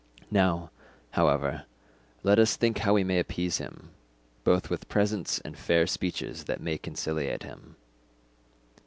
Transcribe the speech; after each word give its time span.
Now, 0.31 0.71
however, 1.11 1.65
let 2.23 2.39
us 2.39 2.55
think 2.55 2.79
how 2.79 2.95
we 2.95 3.03
may 3.03 3.19
appease 3.19 3.59
him, 3.59 3.91
both 4.43 4.67
with 4.71 4.89
presents 4.89 5.37
and 5.41 5.55
fair 5.55 5.85
speeches 5.85 6.45
that 6.45 6.59
may 6.59 6.79
conciliate 6.79 7.43
him." 7.43 7.75